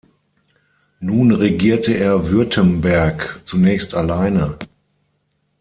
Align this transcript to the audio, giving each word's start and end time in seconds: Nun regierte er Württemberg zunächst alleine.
Nun 0.99 1.29
regierte 1.31 1.93
er 1.93 2.27
Württemberg 2.27 3.39
zunächst 3.43 3.93
alleine. 3.93 4.57